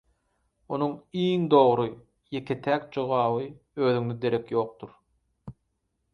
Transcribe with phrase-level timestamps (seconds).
[0.77, 1.85] Onuň iň dogry,
[2.39, 3.47] ýeke-täk jogaby
[3.89, 4.99] „Özüňde derek ýokdur.“